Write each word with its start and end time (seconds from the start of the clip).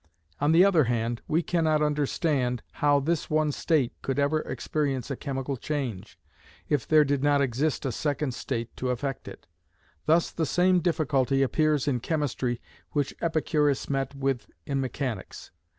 On 0.39 0.51
the 0.51 0.65
other 0.65 0.85
hand, 0.85 1.21
we 1.27 1.43
cannot 1.43 1.83
understand 1.83 2.63
how 2.71 2.99
this 2.99 3.29
one 3.29 3.51
state 3.51 3.93
could 4.01 4.17
ever 4.17 4.39
experience 4.39 5.11
a 5.11 5.15
chemical 5.15 5.57
change, 5.57 6.17
if 6.67 6.87
there 6.87 7.03
did 7.05 7.21
not 7.21 7.39
exist 7.39 7.85
a 7.85 7.91
second 7.91 8.33
state 8.33 8.75
to 8.77 8.89
affect 8.89 9.27
it. 9.27 9.45
Thus 10.07 10.31
the 10.31 10.47
same 10.47 10.79
difficulty 10.79 11.43
appears 11.43 11.87
in 11.87 11.99
chemistry 11.99 12.59
which 12.93 13.13
Epicurus 13.21 13.91
met 13.91 14.15
with 14.15 14.47
in 14.65 14.81
mechanics. 14.81 15.51